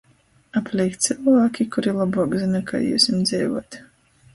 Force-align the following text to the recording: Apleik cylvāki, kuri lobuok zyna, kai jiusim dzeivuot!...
Apleik 0.61 0.95
cylvāki, 1.09 1.69
kuri 1.77 1.95
lobuok 2.01 2.37
zyna, 2.43 2.67
kai 2.73 2.87
jiusim 2.91 3.25
dzeivuot!... 3.25 3.85